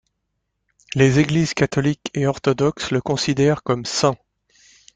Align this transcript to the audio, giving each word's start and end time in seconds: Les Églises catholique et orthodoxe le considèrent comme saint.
Les 0.95 1.19
Églises 1.19 1.53
catholique 1.53 2.09
et 2.15 2.25
orthodoxe 2.25 2.89
le 2.89 3.01
considèrent 3.01 3.61
comme 3.61 3.85
saint. 3.85 4.17